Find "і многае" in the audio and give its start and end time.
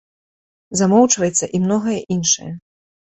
1.59-1.99